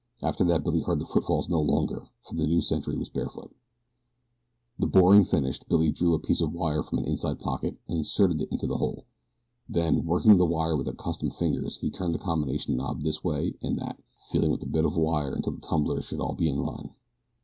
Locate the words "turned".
11.91-12.15